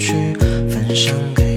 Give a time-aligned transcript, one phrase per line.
[0.00, 0.32] 去
[0.70, 1.49] 分享给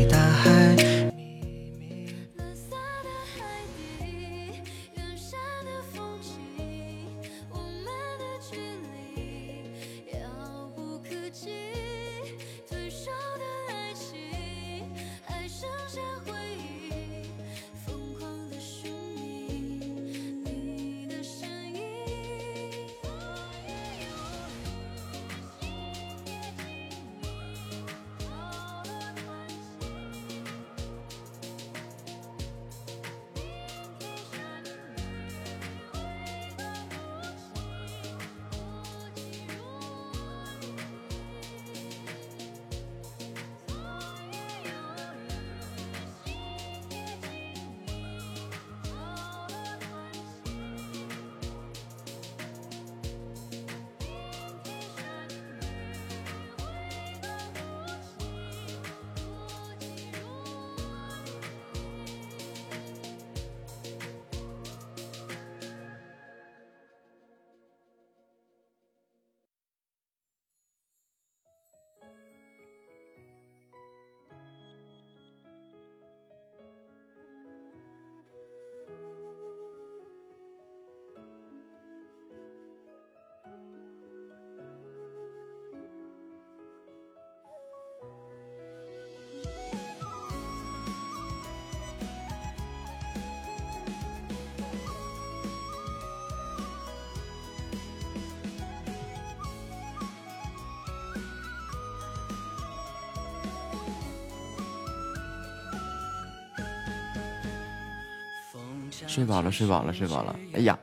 [109.14, 110.36] 睡饱了，睡饱了，睡饱了。
[110.53, 110.75] 哎呀，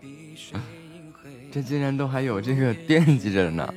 [1.50, 3.74] 这竟然都还有这个惦记着呢。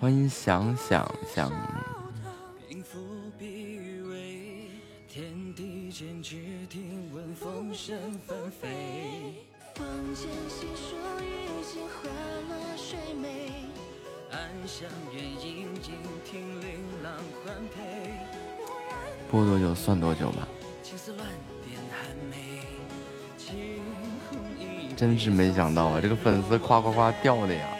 [0.00, 1.48] 欢迎想想想，
[19.30, 20.48] 播多久算多久吧。
[25.02, 27.71] 真是没想到啊这个粉丝夸夸夸掉的呀。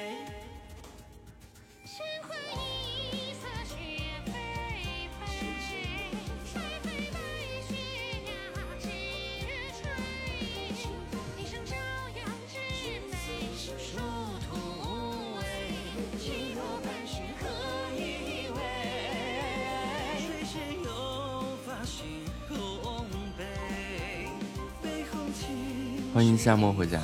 [26.42, 26.98] 夏末回家。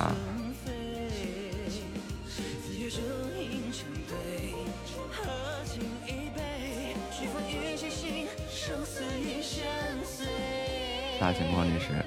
[11.17, 11.65] 啥情况？
[11.65, 12.05] 这是，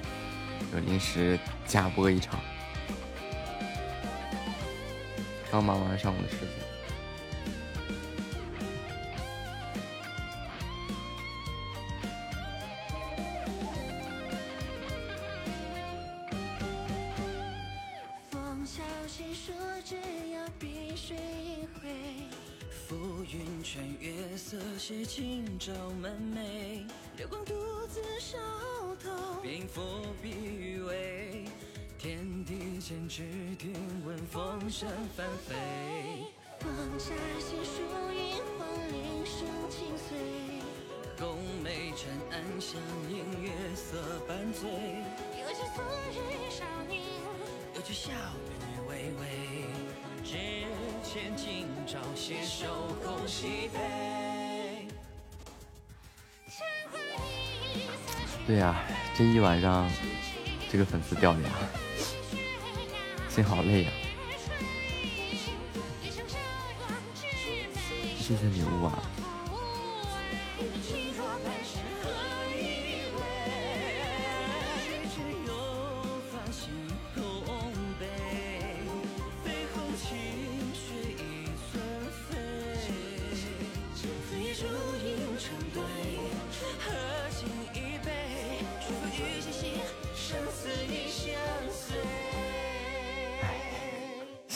[0.71, 2.39] 就临时加播一场，
[5.51, 6.72] 刚忙完上午的事情。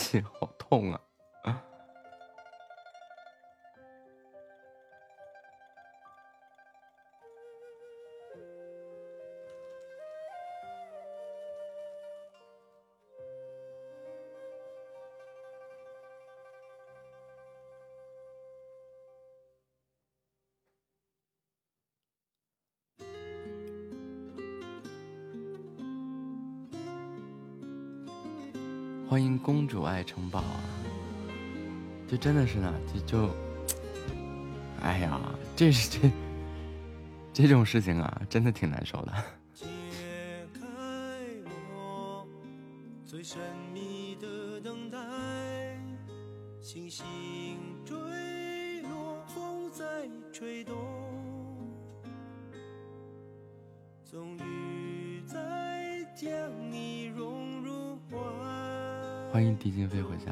[0.07, 1.01] 心好痛啊。
[29.67, 30.63] 主爱城堡啊！
[32.07, 33.29] 就真的是呢，就就，
[34.81, 35.19] 哎呀，
[35.55, 36.11] 这是这
[37.33, 39.13] 这种事情啊，真的挺难受的。
[50.33, 50.75] 吹动
[59.37, 60.31] 欢迎狄金飞回家，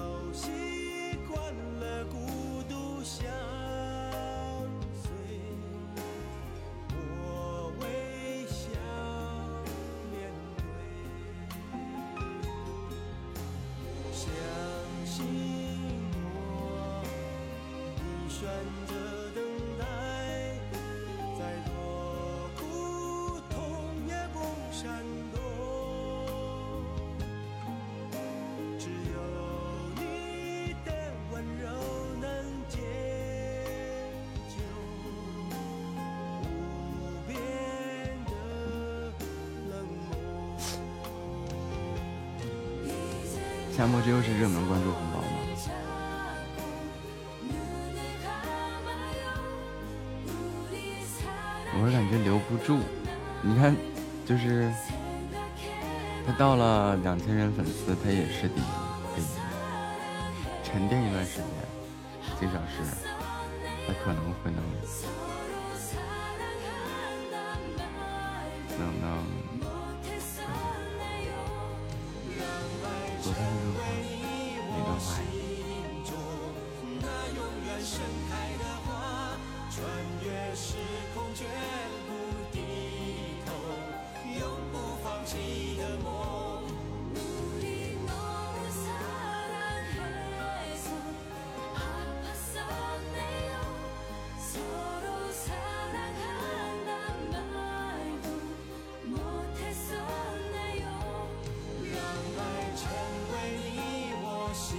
[57.31, 58.49] 真人粉丝，他也是，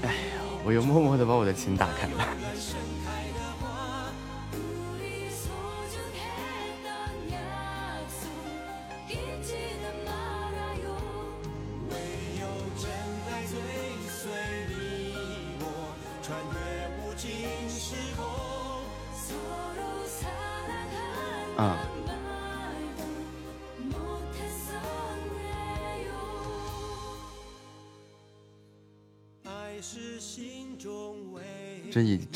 [0.02, 0.14] 哎呀
[0.64, 2.14] 我又默默的把我的琴打开了。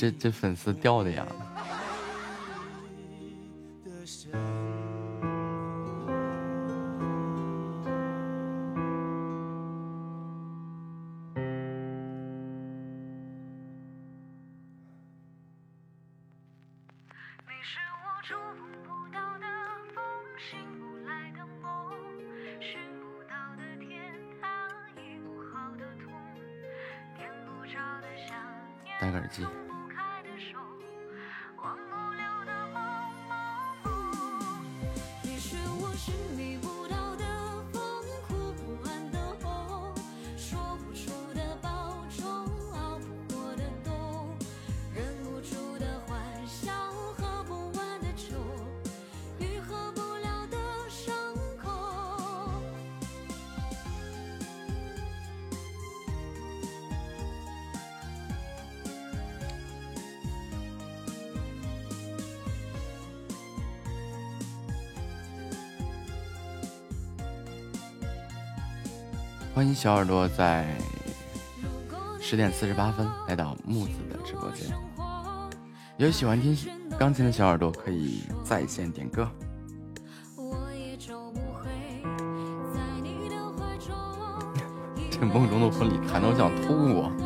[0.06, 1.26] 这这粉丝掉的呀！
[69.86, 70.66] 小耳朵在
[72.20, 74.66] 十点四十八分来到木子的直播间。
[75.96, 76.58] 有喜欢听
[76.98, 79.30] 钢琴的小耳朵可以在线点歌。
[85.08, 87.25] 这梦中的婚礼弹得我想吐啊！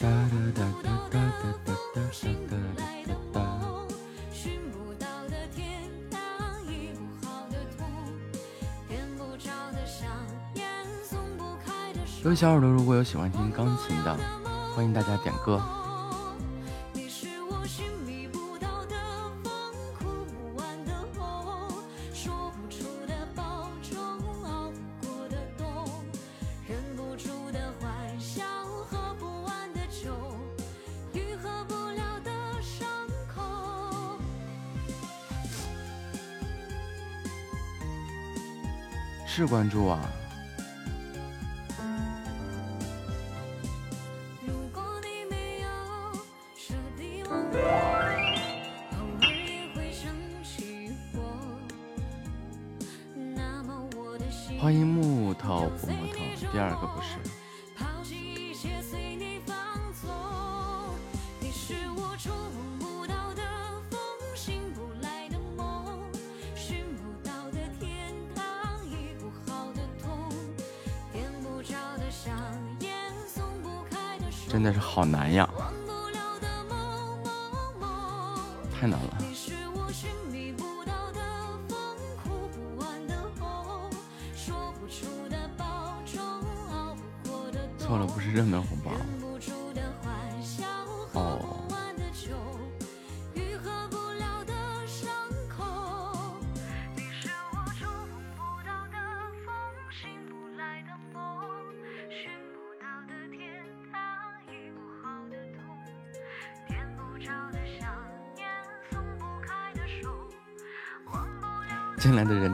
[0.00, 0.06] 各
[12.30, 14.16] 位小耳朵，如果有喜欢听钢琴的，
[14.76, 15.60] 欢迎大家点歌。
[39.68, 40.17] 关注啊。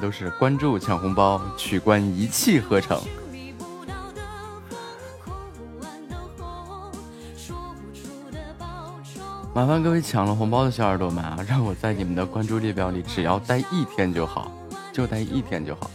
[0.04, 3.00] 都是关注、抢红包、取关一气呵成。
[9.54, 14.52] 麻烦各位抢了红包的小耳朵们啊，让我在你们的关注列表里只要待一天就好，
[14.92, 15.90] 就待一天就好。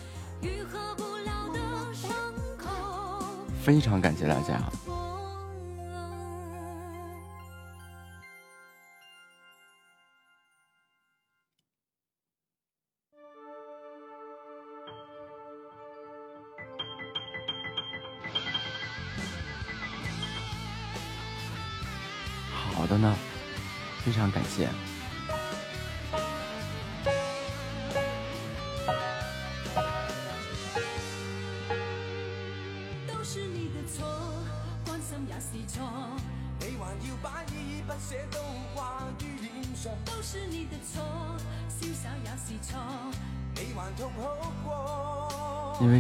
[3.62, 4.60] 非常感谢大家。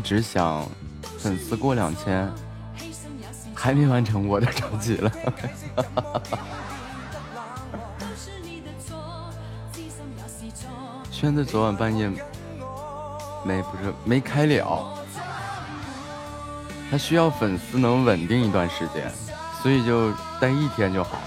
[0.09, 0.67] 只想
[1.19, 2.27] 粉丝过两千，
[3.53, 5.11] 还没完成，我都着急了。
[11.11, 12.09] 圈子昨晚半夜
[13.45, 14.97] 没不是没开了，
[16.89, 19.11] 他需要粉丝能稳定一段时间，
[19.61, 20.11] 所以就
[20.41, 21.19] 待一天就好。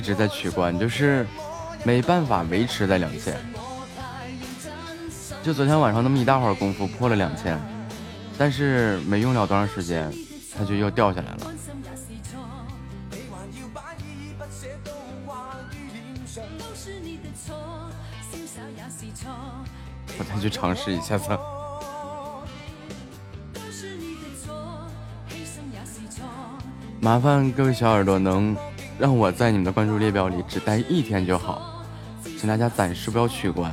[0.00, 1.26] 一直在取关，就是
[1.84, 3.36] 没办法维持在两千。
[5.42, 7.60] 就昨天晚上那么一大会儿功夫破了两千，
[8.38, 10.10] 但是没用了多长时间，
[10.56, 11.52] 它就又掉下来了。
[20.18, 21.28] 我再去尝试一下子。
[27.02, 28.56] 麻烦各位小耳朵能。
[29.00, 31.82] 让我在你们的关注列表里只待一天就好，
[32.38, 33.72] 请大家暂时不要取关。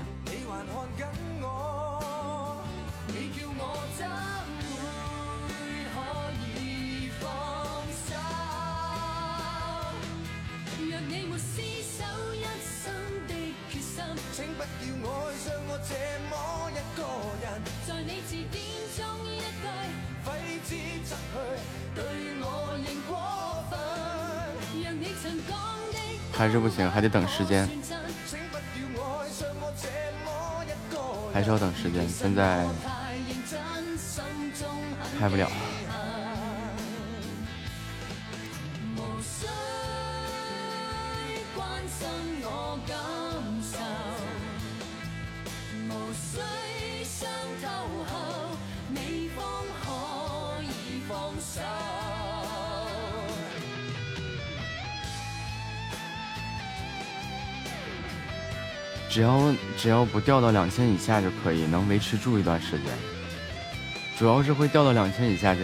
[26.38, 27.68] 还是不行，还得等时间，
[31.34, 32.08] 还是要等时间。
[32.08, 32.64] 现在
[35.20, 35.50] 开不了。
[59.78, 62.88] 只要不掉到两千以下就可以，能维持住一段时间。
[64.18, 65.62] 主要是会掉到两千以下就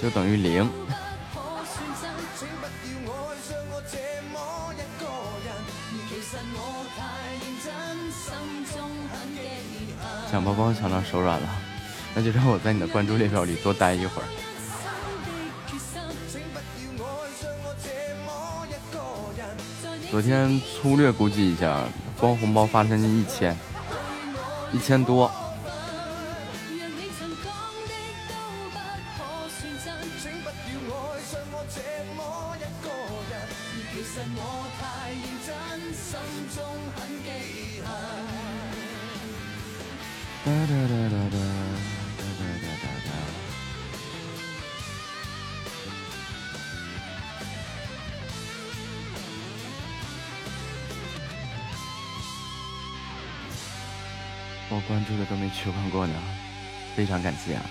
[0.00, 0.68] 就等于零。
[10.30, 11.48] 抢包包抢到手软了，
[12.14, 14.39] 那就让我在你的关注列表里多待一会儿。
[20.10, 21.84] 昨天粗略估计一下，
[22.18, 23.56] 光红包发将近一千，
[24.72, 25.30] 一千多。
[55.62, 56.14] 求关过呢，
[56.96, 57.62] 非常感谢啊！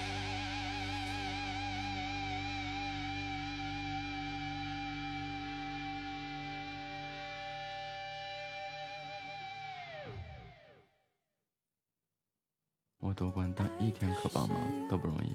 [12.99, 14.55] 我夺冠当一天可帮忙
[14.87, 15.33] 都不容易。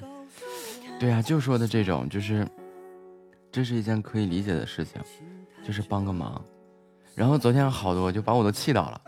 [1.00, 2.46] 对呀，就说的这种，就是
[3.50, 5.02] 这是一件可以理解的事情，
[5.66, 6.40] 就是帮个忙。
[7.16, 9.00] 然后昨天好多就把我都气到了，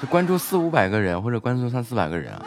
[0.00, 2.46] 就关注四五百个人或者关注三四百个人啊。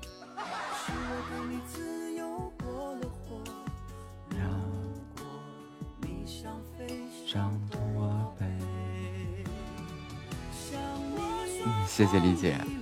[12.01, 12.80] 谢谢理解。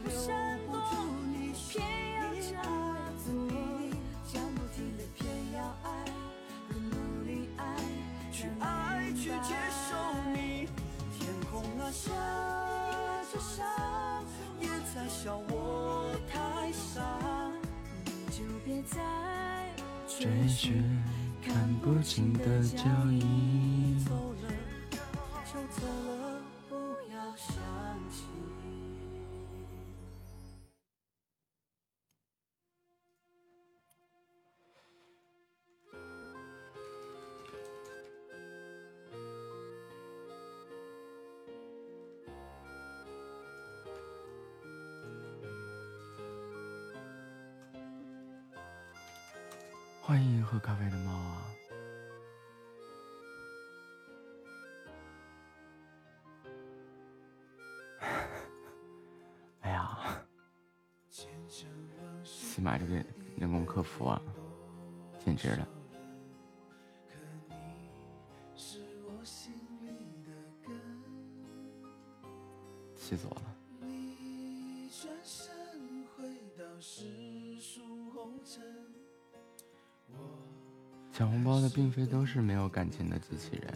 [81.80, 83.74] 并非都是没有感情的机器人，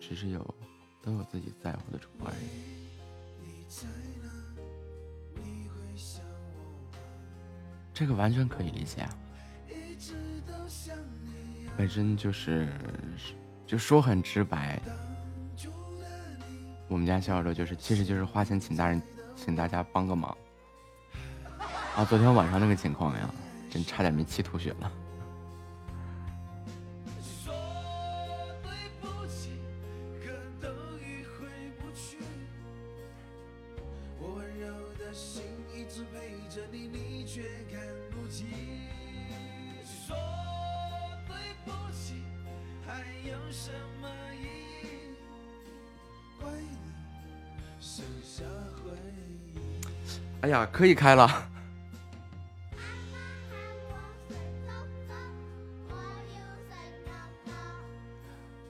[0.00, 0.54] 只是有
[1.00, 2.36] 都有自己在乎的宠物而已。
[7.92, 9.16] 这个完全可以理解啊，
[11.76, 12.68] 本身就是
[13.68, 14.82] 就说很直白。
[16.88, 19.00] 我们家小耳朵就是，其实就是花钱请大人，
[19.36, 20.36] 请大家帮个忙。
[21.94, 23.32] 啊，昨天晚上那个情况呀，
[23.70, 24.90] 真差点没气吐血了。
[50.74, 51.48] 可以开了。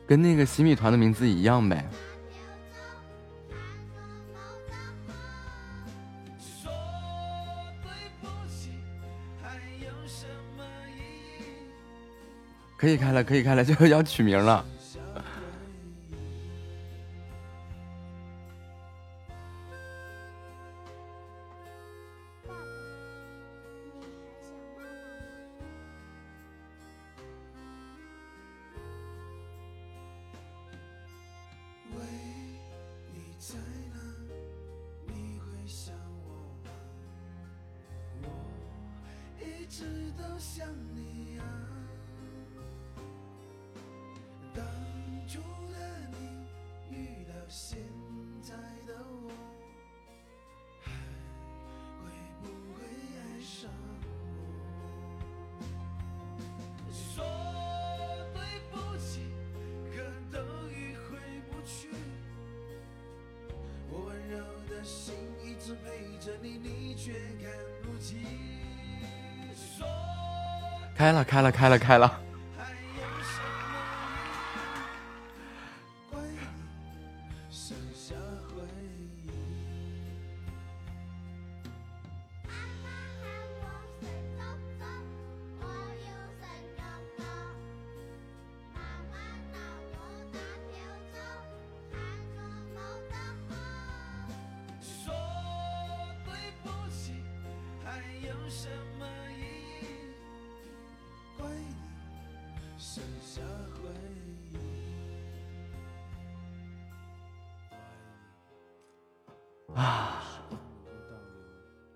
[0.06, 1.88] 跟那个洗米团的名字一样呗。
[12.76, 14.62] 可以开了，可以开了，就要取名了。
[71.34, 72.13] 开了，开了，开了，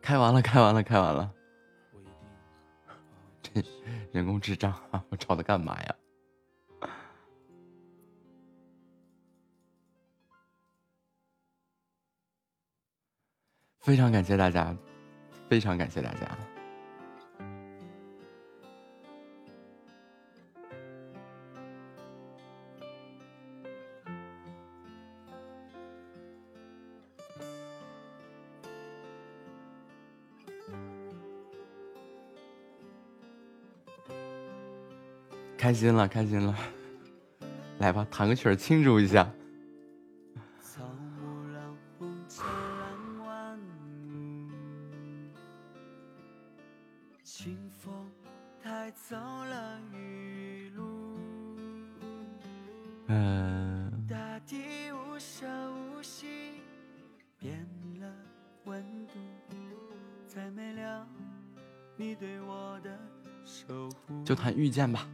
[0.01, 0.41] 开完了。
[0.41, 1.35] 开完了，开完了。
[3.43, 3.63] 这
[4.11, 5.05] 人工智障啊！
[5.11, 5.95] 我找他干嘛呀？
[13.81, 14.75] 非常感谢大家，
[15.49, 16.58] 非常感谢大家。
[35.68, 36.57] 开心了，开心了，
[37.78, 39.31] 来吧，弹个曲儿庆祝一下。
[64.24, 65.08] 就弹遇见吧。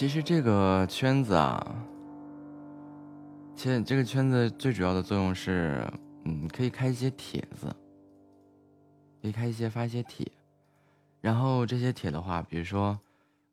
[0.00, 1.76] 其实这个圈子啊，
[3.54, 5.86] 其实这个圈子最主要的作用是，
[6.24, 7.66] 嗯，可以开一些帖子，
[9.20, 10.26] 可以开一些发一些帖，
[11.20, 12.98] 然后这些帖的话，比如说，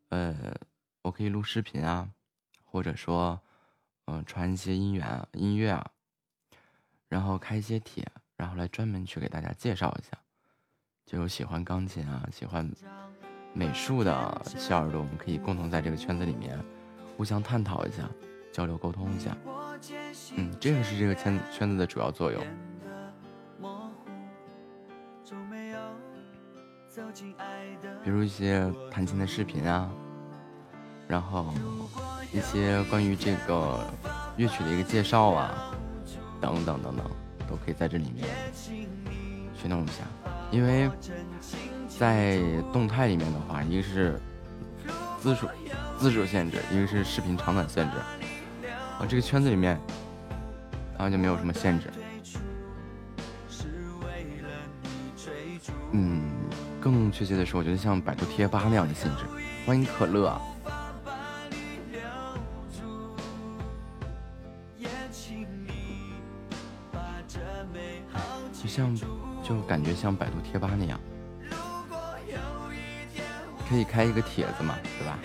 [0.07, 0.55] 呃，
[1.01, 2.07] 我可以录视频啊，
[2.63, 3.37] 或者说，
[4.05, 5.85] 嗯，传一些音源啊、音乐啊，
[7.09, 8.07] 然后开一些帖，
[8.37, 10.17] 然后来专门去给大家介绍一下，
[11.05, 12.71] 就喜欢钢琴啊，喜欢。
[13.57, 16.55] 美术的小耳朵，我们可以共同在这个圈子里面
[17.17, 18.07] 互相探讨一下，
[18.53, 19.35] 交流沟通一下。
[20.35, 22.39] 嗯，这个是这个圈圈子的主要作用。
[28.03, 29.89] 比如一些弹琴的视频啊，
[31.07, 31.51] 然后
[32.31, 33.83] 一些关于这个
[34.37, 35.73] 乐曲的一个介绍啊，
[36.39, 37.03] 等等等等，
[37.49, 38.27] 都可以在这里面
[39.59, 40.03] 去弄一下，
[40.51, 40.91] 因为。
[41.97, 42.37] 在
[42.71, 44.19] 动态里面的话，一个是
[45.19, 45.47] 字数
[45.97, 47.97] 字数限制，一个是视频长短限制。
[48.99, 49.79] 啊，这个圈子里面，
[50.93, 51.89] 然后就没有什么限制。
[55.91, 56.21] 嗯，
[56.79, 59.23] 更确切的说，我觉得像百度贴吧那样的性质。
[59.65, 60.39] 欢迎可乐。
[68.53, 68.95] 就像，
[69.43, 70.99] 就感觉像百度贴吧那样。
[73.67, 75.19] 可以开一个帖子嘛，对吧？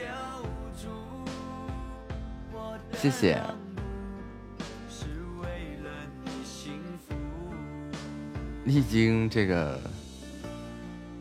[2.95, 3.41] 谢谢。
[8.65, 9.81] 历经这个，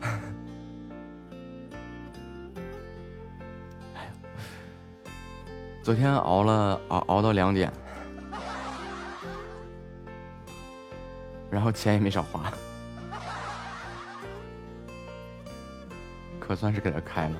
[3.94, 4.10] 哎
[5.82, 7.72] 昨天熬了熬熬到两点，
[11.50, 12.52] 然后钱也没少花。
[16.44, 17.36] 可算是给他开了。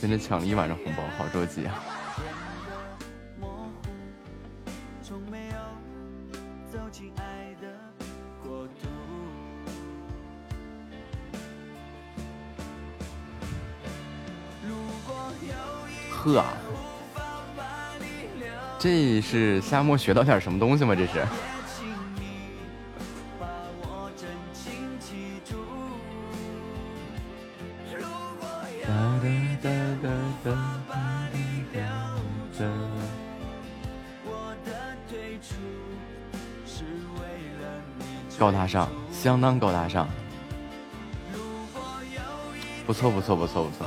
[0.00, 2.01] 跟着抢了一晚上红包，好着急啊！
[16.22, 16.44] 呵，
[18.78, 20.94] 这是夏末学到点什么东西吗？
[20.94, 21.26] 这是。
[38.38, 40.08] 高大上，相当高大上，
[42.84, 43.86] 不错不错不错不错。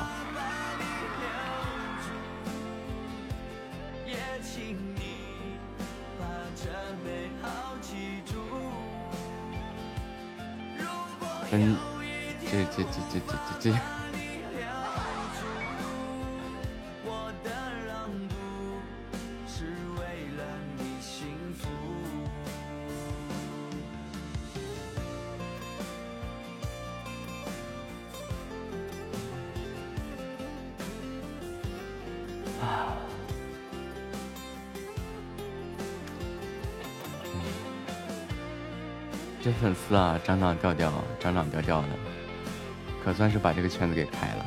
[40.25, 41.88] 涨涨调调，涨涨调调的，
[43.03, 44.45] 可算是把这个圈子给开了。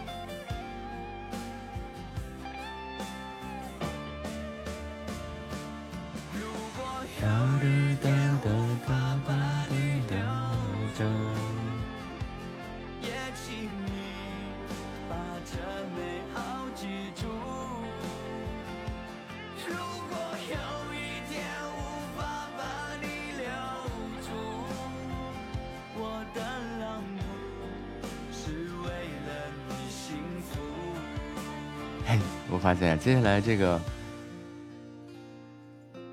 [33.08, 33.80] 接下来这个，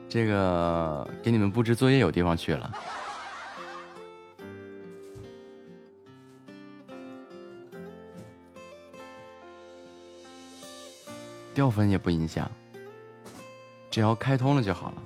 [0.07, 2.73] 这个给你们布置作业有地方去了，
[11.53, 12.49] 掉分也不影响，
[13.91, 15.03] 只要开通了就好了。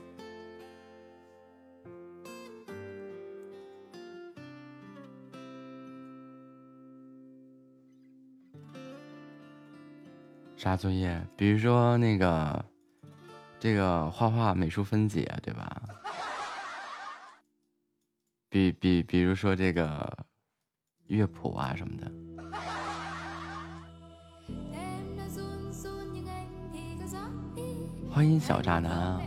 [10.59, 11.25] 啥作业？
[11.37, 12.65] 比如说那个，
[13.61, 15.81] 这个画画美术分解，对吧？
[18.49, 20.25] 比比比如说这个
[21.07, 22.11] 乐谱啊什么的。
[28.11, 29.21] 欢迎小渣男啊。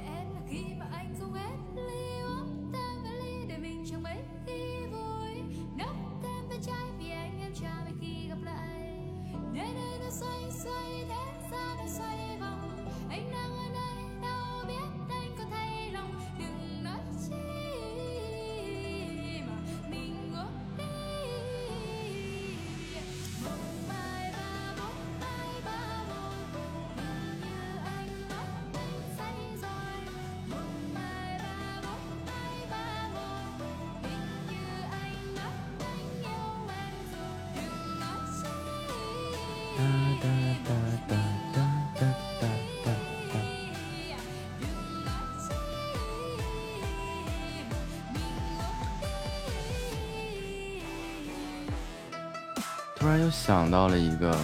[53.52, 54.34] 想到了一个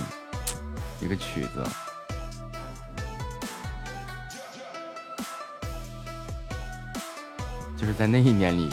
[1.01, 1.65] 一个曲子，
[7.75, 8.69] 就是在那一年里，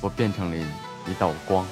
[0.00, 1.66] 我变成了一道光。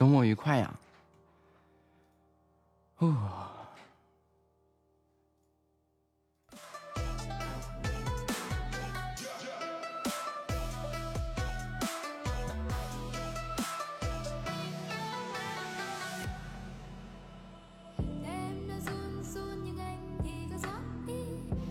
[0.00, 0.74] 周末愉快呀！
[3.00, 3.50] 哦，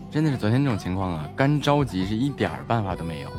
[0.08, 3.30] 真的是昨天这种情况啊，干着急是一点办法都没有。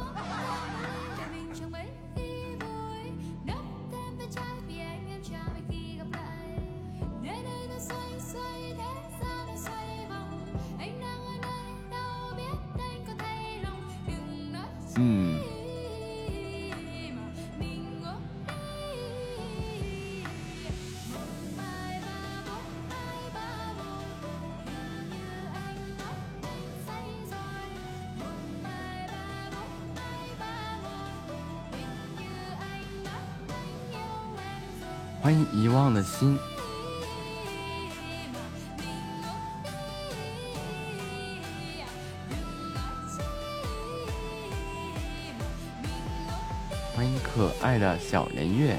[48.12, 48.78] 小人月，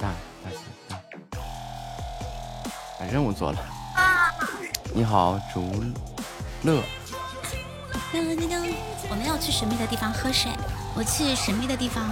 [0.00, 0.12] 大
[0.42, 0.50] 大
[0.88, 1.00] 大，
[2.98, 3.64] 把任务做了。
[4.92, 5.72] 你好，竹
[6.64, 6.82] 乐。
[8.12, 8.74] 亮亮亮亮，
[9.08, 10.50] 我们要去神秘的地方喝水。
[10.96, 12.04] 我去神秘的地方。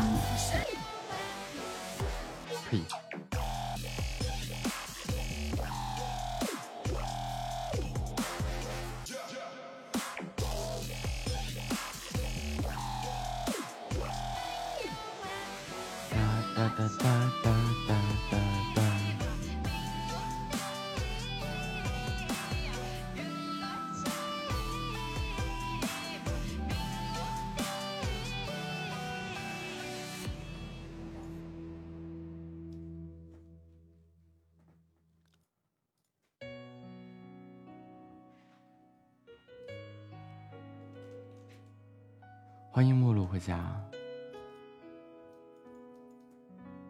[42.82, 43.58] 欢迎陌路回家。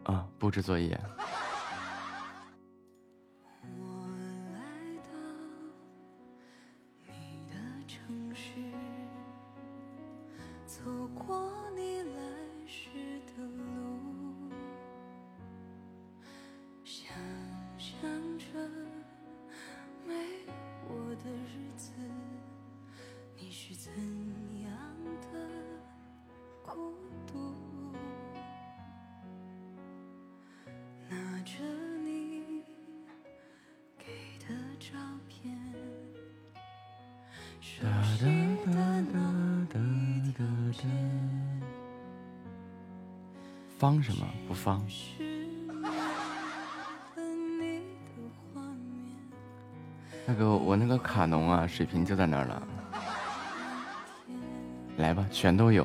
[0.04, 0.98] 啊，布置作业。
[43.82, 44.80] 方什么不方？
[50.24, 52.62] 那个我那个卡农啊，水平就在那儿了。
[54.98, 55.84] 来吧，全都有。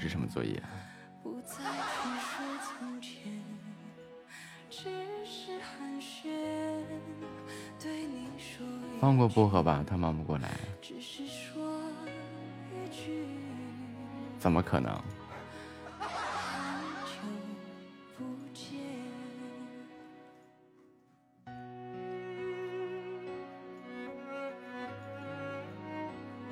[0.00, 0.60] 置什么作业？
[8.98, 10.50] 放过薄荷吧，他忙不过来。
[14.38, 14.98] 怎么可能？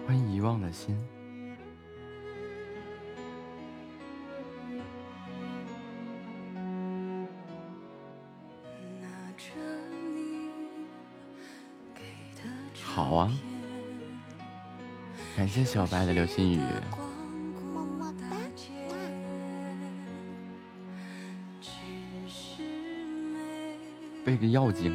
[0.07, 0.97] 欢迎遗忘的心。
[15.49, 16.61] 感谢小白的流星雨，
[24.27, 24.93] 背个妖精。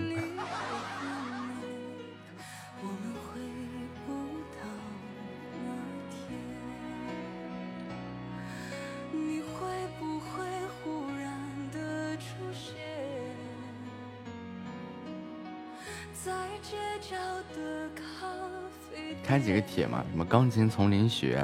[19.74, 20.04] 写嘛？
[20.12, 21.44] 什么钢琴丛林学？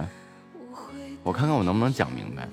[1.23, 2.47] 我看看我能不能讲明白。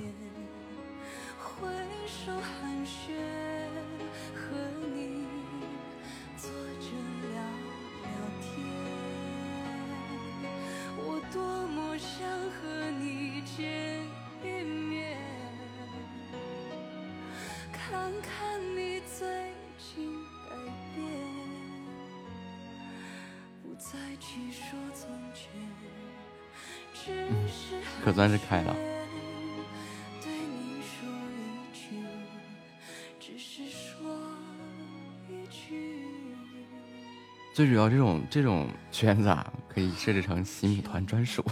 [38.36, 41.42] 这种圈子啊，可以设置成洗米团专属。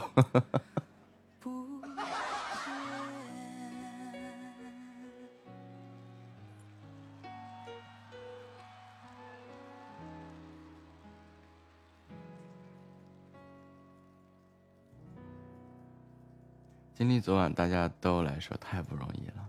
[16.93, 19.49] 经历昨晚大家都来说太不容易了，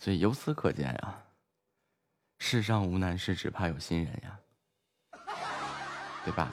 [0.00, 1.22] 所以由此可见呀，
[2.40, 4.35] 世上无难事，只怕有心人呀，
[6.26, 6.52] 对吧？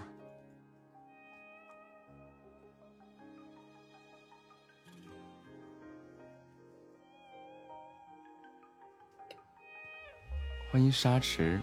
[10.72, 11.60] 欢迎沙池。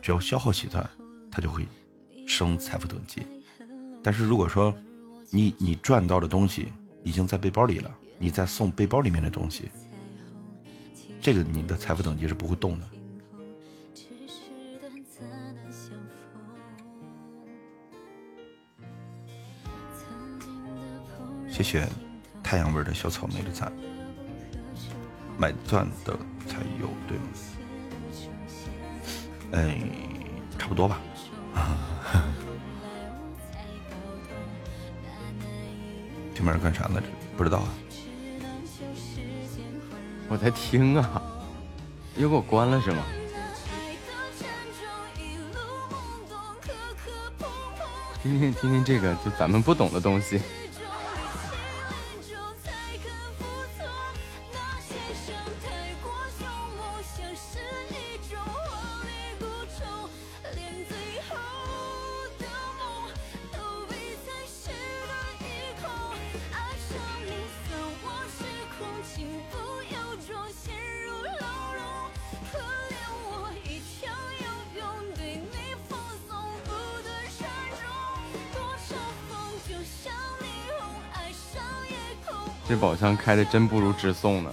[0.00, 0.84] 只要消耗喜钻，
[1.30, 1.66] 它就会
[2.42, 3.22] 升财富等级。
[4.02, 4.74] 但是如果说
[5.30, 6.72] 你你赚到的东西
[7.04, 7.88] 已经在背包里了，
[8.18, 9.70] 你再送背包里面的东西，
[11.20, 12.88] 这个你的财富等级是不会动的。
[21.48, 21.86] 谢谢
[22.42, 23.72] 太阳味的小草莓的赞，
[25.38, 26.18] 买钻的
[26.48, 27.24] 才有对吗？
[29.52, 29.78] 哎，
[30.58, 31.00] 差不多吧。
[36.42, 37.00] 里面干啥呢？
[37.00, 37.68] 这不知道啊。
[40.28, 41.22] 我在听啊，
[42.16, 43.04] 又给我关了是吗？
[48.20, 50.40] 听听听听这个，就咱们不懂的东西。
[83.16, 84.50] 开的真不如直送呢。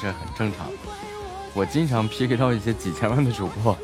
[0.00, 0.68] 这很正常
[1.54, 3.76] 我经常 pk 到一些几千万的主播。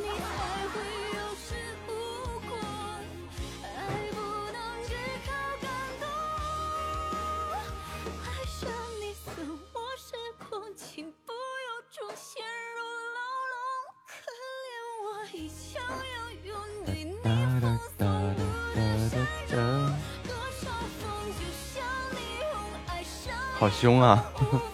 [23.64, 24.22] 好凶啊！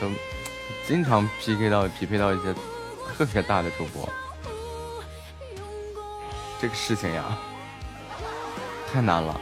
[0.00, 0.08] 都
[0.86, 2.54] 经常 PK 到匹配到一些
[3.16, 4.08] 特别大的主播，
[6.60, 7.24] 这个事情呀，
[8.92, 9.40] 太难了。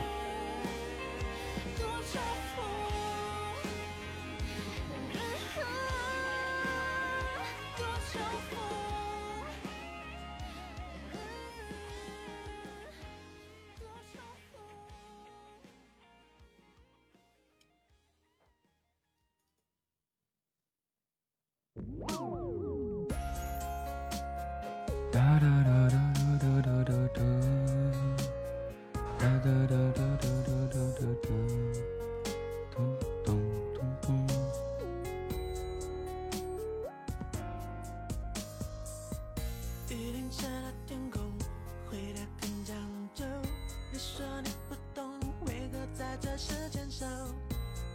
[46.37, 47.07] 时间少，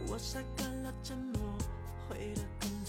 [0.08, 1.40] 我晒干了沉默，
[2.08, 2.81] 回的空。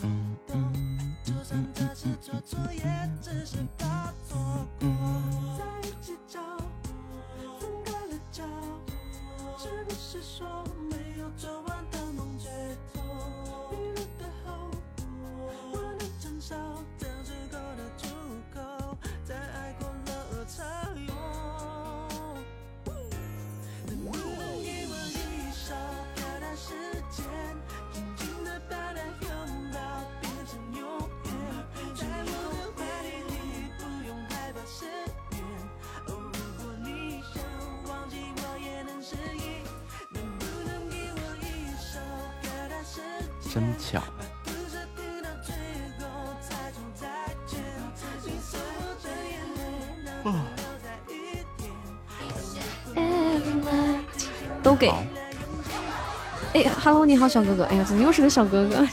[43.54, 44.02] 真巧。
[54.64, 54.90] 都给。
[56.54, 57.66] 哎，Hello，你好，小哥哥。
[57.66, 58.88] 哎呀，怎么又是个小哥哥？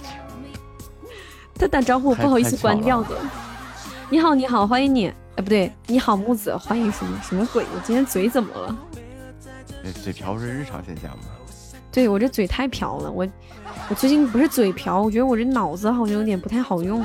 [1.55, 3.17] 他打招呼，不好意思关掉的。
[4.11, 5.07] 你好，你好，欢迎你。
[5.37, 7.65] 哎，不对，你好，木子，欢迎什么什么鬼？
[7.75, 8.77] 我今天嘴怎么了？
[10.03, 11.25] 嘴瓢是日常现象吗？
[11.93, 13.27] 对我这嘴太瓢了，我
[13.91, 17.05] 我最近不是嘴瓢，我觉得我这脑子好像有点不太好用。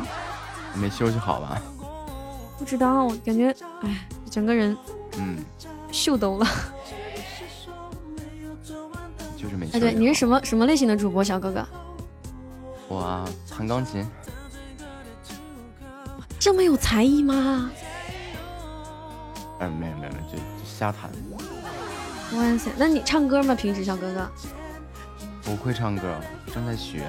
[0.75, 1.59] 没休息好吧？
[2.59, 3.49] 不知道，感觉
[3.81, 4.77] 哎，整个人
[5.17, 5.37] 嗯，
[5.91, 6.45] 秀逗了。
[9.35, 9.67] 就是没。
[9.73, 11.65] 哎，对，你是什么什么类型的主播，小哥哥？
[12.87, 14.05] 我啊，弹钢琴。
[16.37, 17.71] 这么有才艺吗？
[19.59, 21.09] 嗯，没有没有没有，就就瞎弹。
[22.37, 23.55] 哇塞，那你唱歌吗？
[23.55, 24.29] 平时小哥哥？
[25.45, 26.19] 不会唱歌，
[26.51, 27.05] 正在学。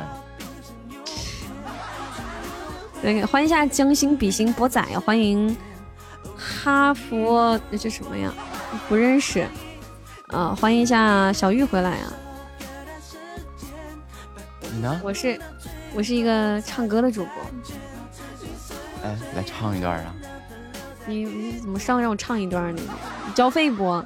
[3.00, 5.56] 对，欢迎一下将心比心博仔，欢迎
[6.36, 8.32] 哈佛那是什么呀？
[8.88, 9.48] 不认识。
[10.28, 12.12] 啊，欢迎一下小玉回来啊。
[14.60, 15.00] 你呢？
[15.02, 15.40] 我是
[15.94, 17.32] 我是一个唱歌的主播。
[19.02, 20.14] 哎，来唱一段啊！
[21.06, 22.82] 你你怎么上让我唱一段呢？
[23.26, 24.04] 你交费不？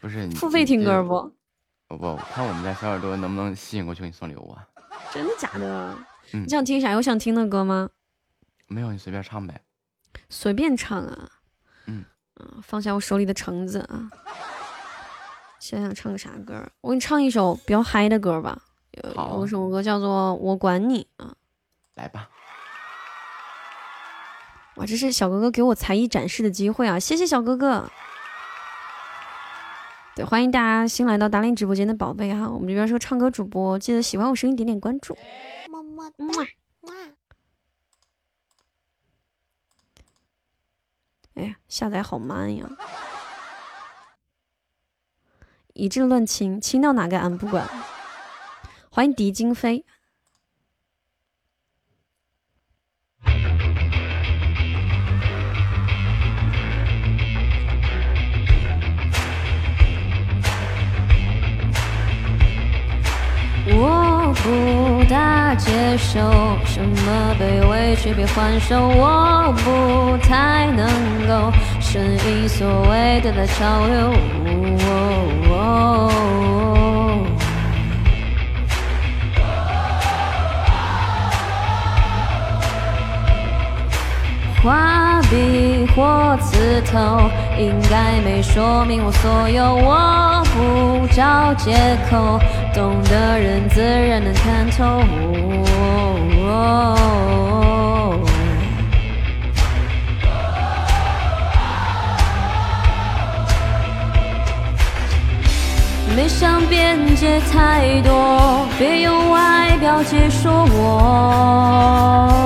[0.00, 1.32] 不是你付费听歌不？
[1.88, 4.66] 不不，看我们家小耳朵能不能吸引过去，给你送礼物啊？
[5.10, 5.96] 真的假的？
[6.32, 6.92] 嗯你想听啥？
[6.92, 7.88] 有想听的歌吗？
[8.66, 9.58] 没有，你随便唱呗。
[10.28, 11.30] 随便唱啊。
[11.86, 12.04] 嗯
[12.38, 14.10] 嗯，放下我手里的橙子啊。
[15.58, 16.62] 想想唱个啥歌？
[16.82, 18.60] 我给你唱一首比较嗨的歌吧。
[18.90, 21.34] 有好有一首歌叫做《我管你》啊。
[21.94, 22.28] 来吧。
[24.76, 26.98] 哇，这是小哥哥给我才艺展示的机会啊！
[26.98, 27.90] 谢谢小哥哥。
[30.18, 35.16] 对，欢迎大家新来到达令直播间的宝贝哈，我们这边是个唱歌主播，记得喜欢我声音点点关注。
[35.70, 36.44] 么么么
[36.80, 36.92] 哇！
[41.34, 42.68] 哎呀，下载好慢呀！
[45.74, 47.68] 一阵乱亲，亲到哪个俺不管。
[48.90, 49.86] 欢迎狄金飞。
[64.48, 66.18] 不大接受
[66.64, 70.88] 什么被委屈别还手，我不太能
[71.28, 74.14] 够顺应所谓的大潮流。
[84.68, 89.64] 画笔或刺头，应该没说明我所有。
[89.76, 92.38] 我不找借口，
[92.74, 95.02] 懂的人自然能看透。
[106.14, 112.44] 没想辩解太多，别用外表解说我。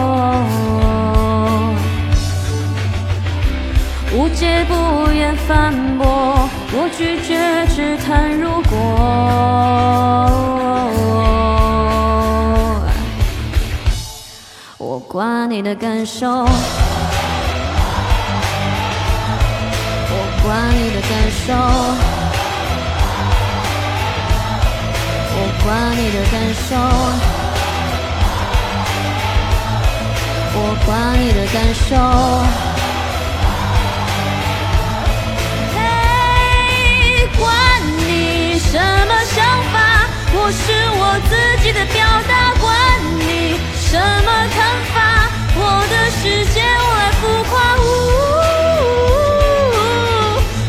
[4.34, 8.72] 解不言反驳，我拒绝只谈如果。
[14.78, 16.28] 我管你的感受，
[20.08, 21.10] 我管你的感
[21.46, 21.54] 受，
[25.34, 26.76] 我管你的感受，
[30.54, 31.90] 我管你的感受。
[38.72, 39.76] 什么想法，
[40.32, 42.72] 我是我自己的表达，管
[43.20, 44.64] 你什么看
[44.94, 45.60] 法，我
[45.92, 46.22] 的世
[46.54, 47.20] 界我来浮
[47.50, 47.84] 夸，呜、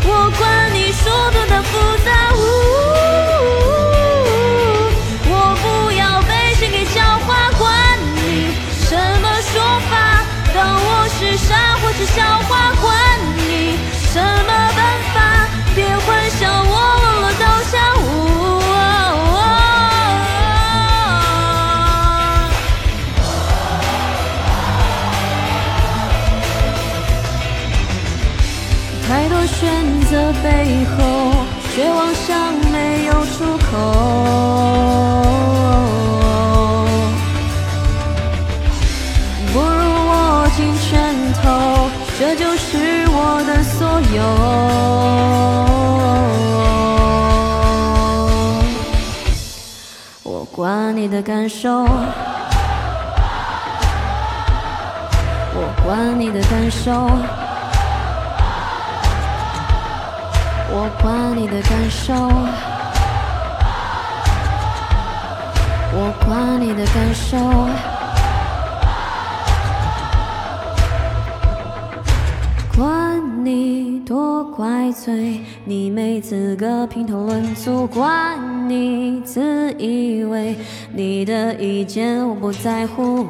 [0.03, 0.43] 我管
[0.73, 1.71] 你说多的复
[2.03, 2.37] 杂，呜、
[5.31, 5.33] 我
[5.63, 7.71] 不要被谁给笑话，管
[8.17, 8.51] 你
[8.83, 12.91] 什么说法，当我是傻或是笑话，管
[13.47, 13.79] 你
[14.11, 14.83] 什么办
[15.15, 16.22] 法，别问。
[30.43, 30.99] 背后，
[31.73, 33.71] 绝望像没有出口。
[39.53, 39.63] 不如
[40.09, 40.11] 握
[40.55, 40.91] 紧拳
[41.41, 41.41] 头，
[42.19, 44.21] 这就是我的所有。
[50.23, 51.85] 我管你的感受，
[55.55, 57.09] 我管你的感受，
[60.83, 62.13] 我管你的感受，
[65.93, 67.37] 我管你的感受。
[72.75, 77.87] 管你多怪罪，你没资格评头论足。
[77.87, 80.57] 管你自以为
[80.91, 83.25] 你的意见我不在乎。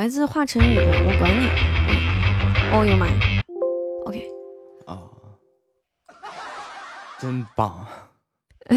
[0.00, 1.44] 来自华晨宇的《我管你》。
[2.72, 3.12] 哦呦妈呀
[4.06, 4.26] ！OK，
[4.86, 4.98] 啊，
[7.18, 7.86] 真棒！
[8.64, 8.76] 哎，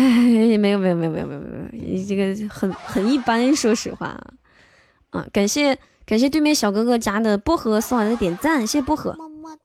[0.58, 4.22] 没有没有没有没有没有没有，这个很很一般，说实话。
[5.12, 9.56] 啊，感谢感谢对面小哥哥家的薄荷送来的点赞，谢谢薄荷，么么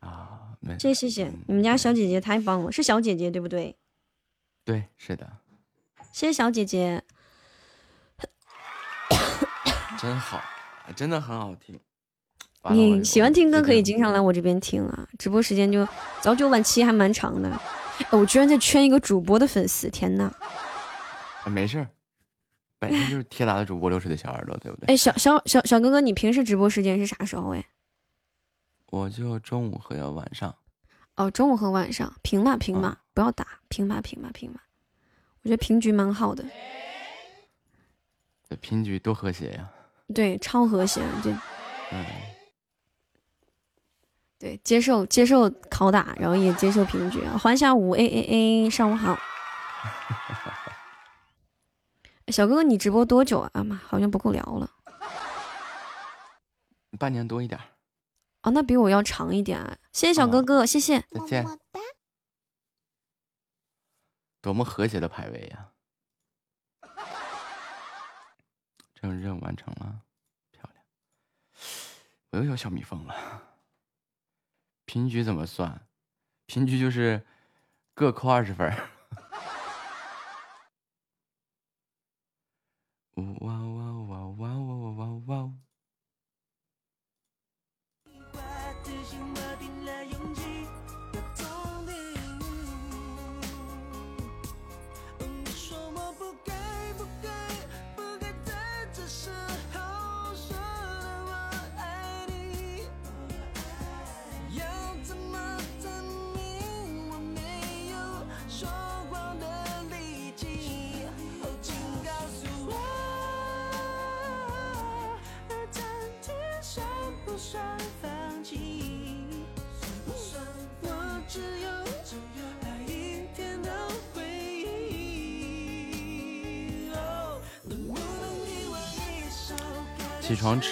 [0.00, 3.76] 哒，啊，没谢谢谢谢，你们家小姐姐太棒了，是小姐姐对不对？
[4.64, 5.30] 对，是的，
[6.12, 7.04] 谢谢小姐姐，
[9.98, 10.40] 真好，
[10.94, 11.78] 真的很好听。
[12.70, 15.86] 你喜欢听歌可以经常来我我这边听啊，直播时间就
[16.22, 17.50] 早九晚七，还蛮长的。
[17.50, 20.32] 哎，我居然在圈一个主播的粉丝，天呐！
[21.44, 21.88] 啊没事儿，
[22.78, 24.94] 本身就是 铁打的主播流水的小耳朵，对不对？
[24.94, 27.54] 哎，小小小小哥哥，你平时直播时间是啥时候？
[27.54, 27.64] 哎，
[28.86, 30.56] 我就中午和晚上，
[31.16, 34.62] 哦，中午和晚上，平吧平吧，不要打，平吧平吧平吧。
[35.42, 36.42] 我觉得平局蛮好的，
[38.48, 39.70] 这平局多和谐呀！
[40.14, 41.30] 对，超和谐，就
[41.90, 42.06] 嗯，
[44.38, 47.20] 对，接受接受拷打，然后也接受平局。
[47.26, 48.22] 欢夏五 A A
[48.66, 49.18] A，上午好。
[52.28, 53.50] 小哥哥，你直播多久啊？
[53.52, 54.70] 啊妈，好像不够聊了。
[56.98, 57.64] 半年多一点儿。
[58.42, 59.76] 哦，那比我要长一点啊。
[59.92, 61.00] 谢谢小哥哥，谢谢。
[61.10, 61.44] 再见。
[64.40, 65.68] 多么和谐的排位呀！
[65.68, 65.73] 这
[69.12, 70.02] 任务完成了，
[70.52, 70.84] 漂亮！
[72.30, 73.56] 我又有小蜜蜂了。
[74.84, 75.86] 平局怎么算？
[76.46, 77.26] 平局就是
[77.94, 78.70] 各扣二十分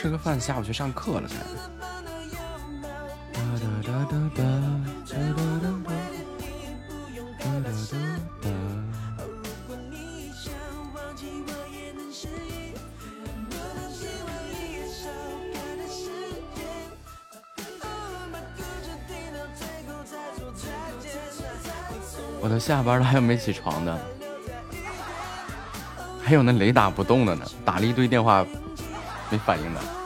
[0.02, 1.36] 吃个饭，下午去上课了才。
[22.40, 23.96] 我都下班了，还有没起床的，
[26.20, 28.44] 还有那雷打不动的呢，打了一堆电话
[29.32, 30.01] 没反应的。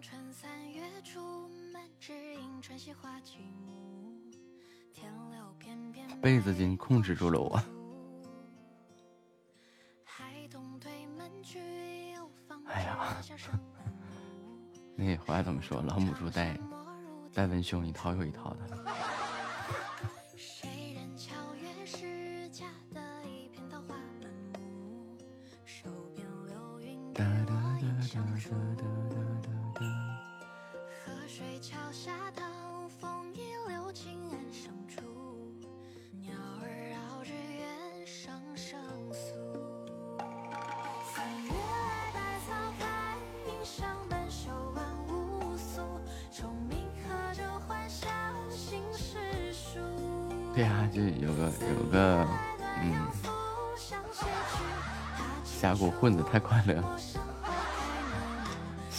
[0.00, 1.22] 春三月，春
[2.94, 3.20] 花。
[3.20, 3.44] 天，
[6.22, 7.62] 被子竟控制住了我。
[11.16, 13.16] 门去又放哎呀，
[14.96, 15.82] 那话怎么说？
[15.82, 16.58] 老母猪带
[17.34, 18.66] 带文胸一套又一套的。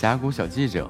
[0.02, 0.90] 峡谷小记者。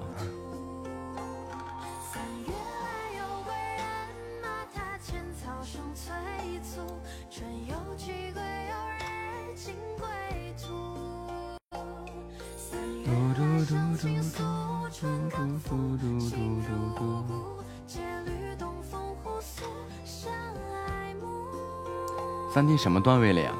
[22.53, 23.51] 三弟什么段位了呀？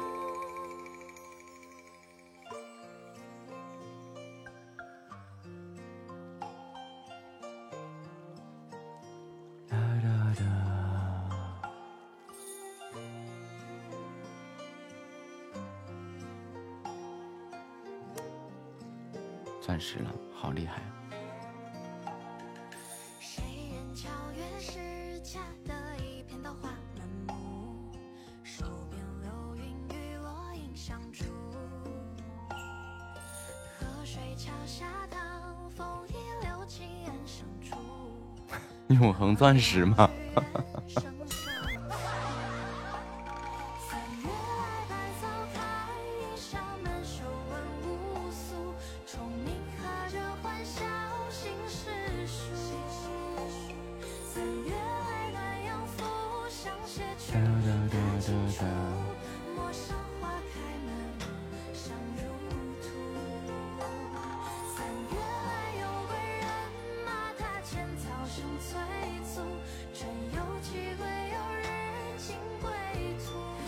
[39.52, 40.08] 钻石吗？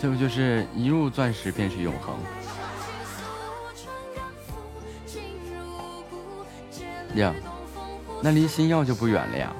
[0.05, 2.15] 要不就是一入钻石便是永恒。
[7.15, 7.33] 呀，
[8.21, 9.51] 那离星耀就不远了呀。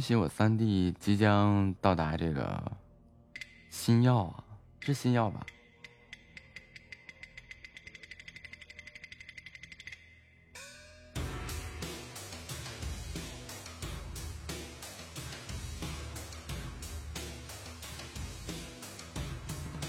[0.00, 2.72] 恭喜我三弟即将到达这个
[3.68, 4.42] 星耀啊
[4.80, 5.44] 是星耀吧？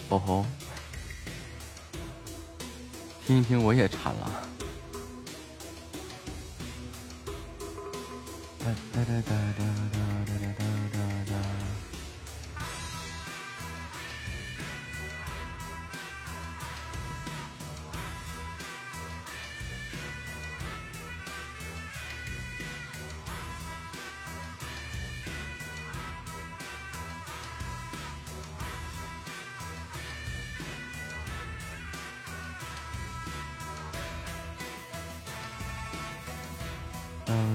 [0.09, 0.45] 哦吼。
[3.25, 4.50] 听一听我也馋了。
[8.63, 8.75] do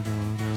[0.02, 0.55] do do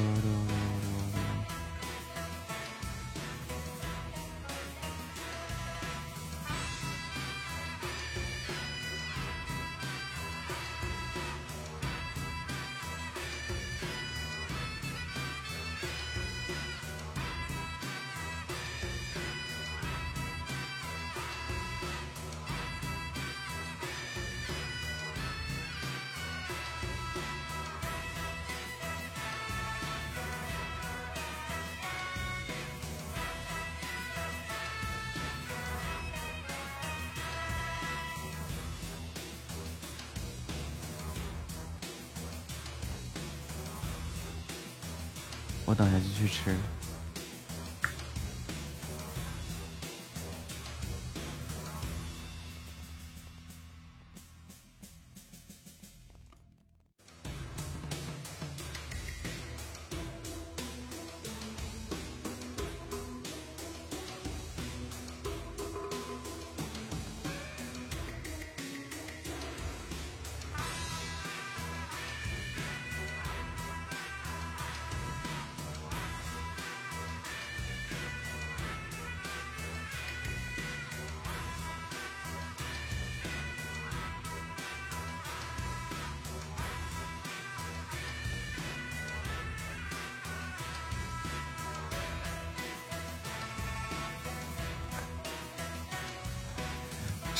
[45.70, 46.79] 我等下就去吃。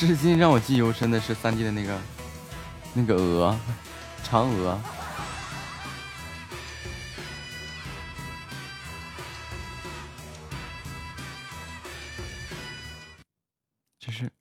[0.00, 2.00] 至今让我记忆犹深的是三 D 的那个
[2.94, 3.54] 那个鹅，
[4.24, 4.80] 嫦娥。
[13.98, 14.32] 这是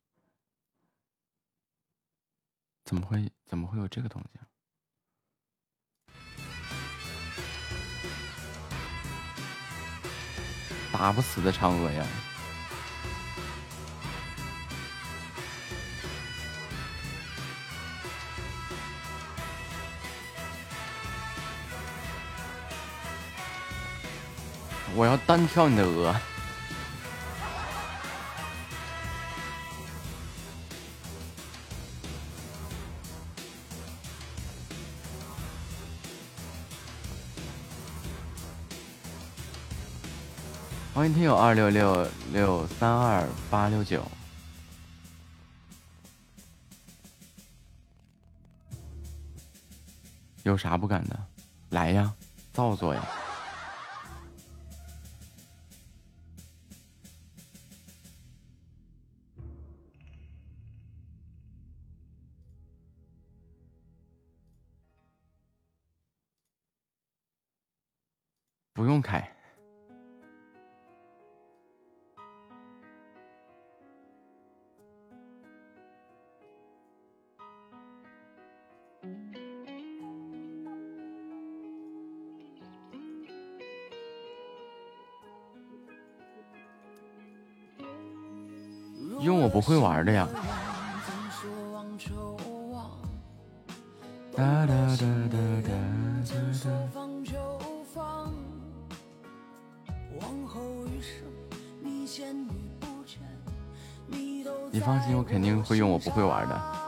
[2.86, 4.47] 怎么会怎么会有这个东西啊？
[10.93, 12.07] 打不死的嫦娥呀！
[24.95, 26.13] 我要单挑你的鹅。
[40.93, 44.03] 欢迎听友二六六六三二八六九，
[50.43, 51.17] 有啥不敢的？
[51.69, 52.13] 来呀，
[52.51, 53.01] 造作呀！
[89.60, 90.26] 我会玩的呀。
[104.72, 106.78] 你放心，我肯定会用我不会玩的。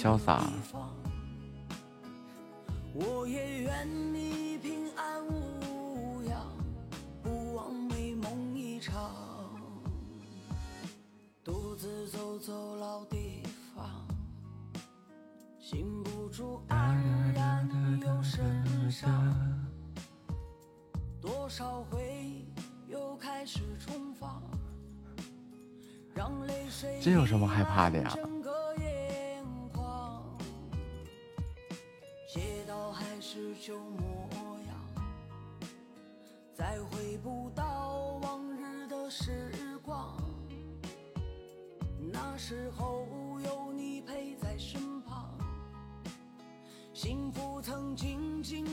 [0.00, 0.40] 潇洒。
[33.32, 34.76] 是旧模样，
[36.52, 40.16] 再回不到往日的时光。
[42.12, 43.06] 那时候
[43.44, 45.32] 有你陪在身旁，
[46.92, 48.66] 幸福曾静静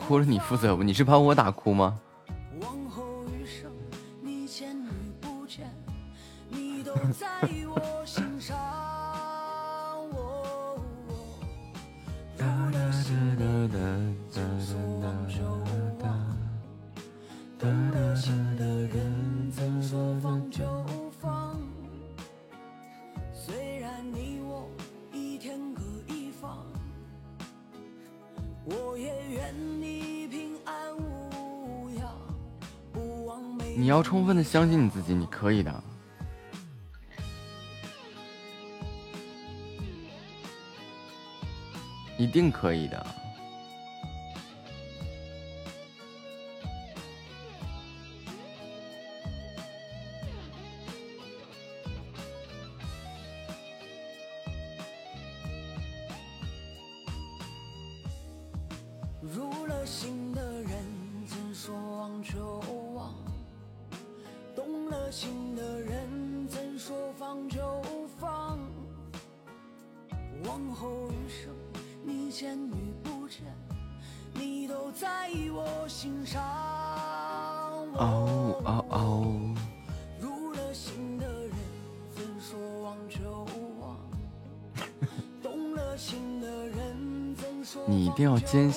[0.00, 2.00] 哭了你负责不你是把我打哭吗？
[34.50, 35.72] 相信你自己你可以的。
[42.18, 43.19] 一定可以的。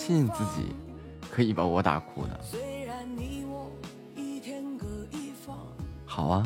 [0.05, 0.75] 信自己
[1.31, 2.37] 可以把我打哭的。
[6.05, 6.45] 好啊。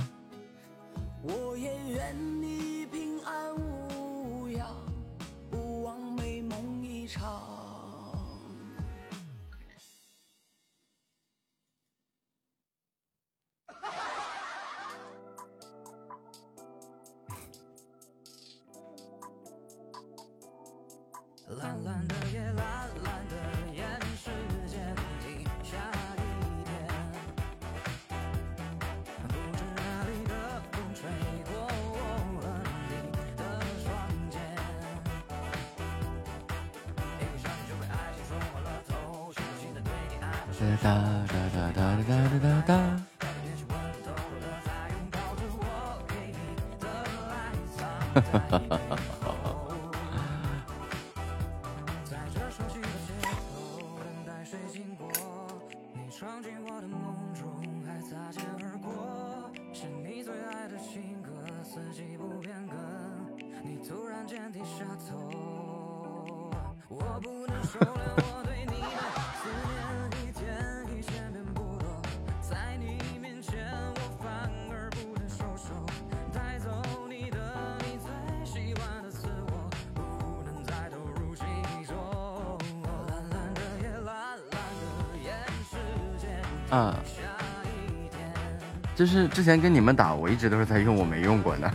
[40.59, 40.89] 哒哒
[41.29, 42.73] 哒哒哒哒哒哒哒。
[88.97, 91.71] 就是之前跟你们打我一直都是在用我没用过的。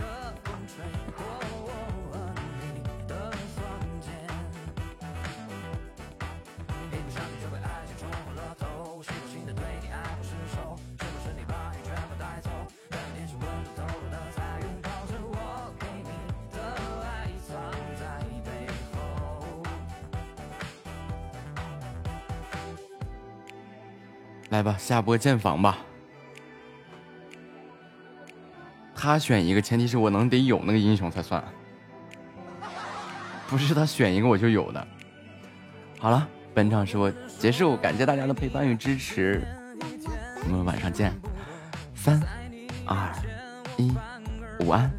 [24.49, 25.92] 来吧下播建房吧。
[29.03, 31.43] 他选一个前提是我能得有那个英雄才算。
[33.49, 34.87] 不是他选一个我就有的。
[35.99, 39.45] 好了本场直播结束感谢大家的陪伴与支持。
[40.45, 41.13] 我们晚上见。
[41.93, 42.17] 三
[42.85, 43.13] 二
[43.75, 43.91] 一
[44.61, 44.89] 午安。